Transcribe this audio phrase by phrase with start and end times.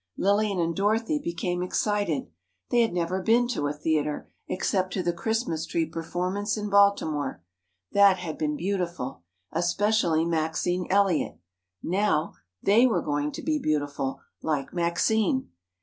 [0.17, 2.27] Lillian and Dorothy became excited.
[2.71, 7.43] They had never been to a theatre, except to the Christmas tree performance in Baltimore.
[7.91, 9.21] That had been beautiful.
[9.51, 11.37] Especially Maxine Elliot.
[11.83, 12.33] Now,
[12.63, 15.51] they were going to be beautiful, like Maxine.